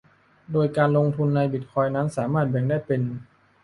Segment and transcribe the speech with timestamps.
[0.51, 3.01] โดยการลงทุนในบิตคอยน์นั้นสามารถแบ่งได้เป็น